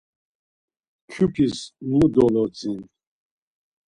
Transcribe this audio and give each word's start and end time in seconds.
Kyupis 1.11 1.55
mu 1.89 1.99
dolodzin? 2.13 2.79